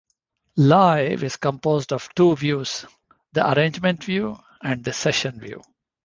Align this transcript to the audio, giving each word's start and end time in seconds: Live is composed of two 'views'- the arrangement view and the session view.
Live 0.55 1.23
is 1.23 1.37
composed 1.37 1.93
of 1.93 2.09
two 2.15 2.35
'views'- 2.35 2.87
the 3.33 3.51
arrangement 3.55 4.03
view 4.03 4.35
and 4.59 4.83
the 4.83 4.91
session 4.93 5.39
view. 5.39 5.61